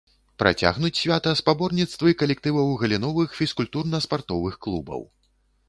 [0.43, 5.09] Працягнуць свята спаборніцтвы калектываў галіновых фізкультурна-спартовых клубаў.